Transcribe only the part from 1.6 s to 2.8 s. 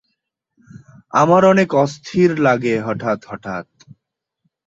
অস্থির লাগে